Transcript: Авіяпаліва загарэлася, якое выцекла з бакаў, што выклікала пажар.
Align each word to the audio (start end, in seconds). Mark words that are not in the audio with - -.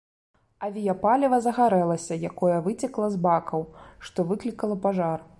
Авіяпаліва 0.67 1.37
загарэлася, 1.47 2.17
якое 2.29 2.55
выцекла 2.67 3.09
з 3.15 3.19
бакаў, 3.27 3.61
што 4.07 4.25
выклікала 4.31 4.79
пажар. 4.87 5.17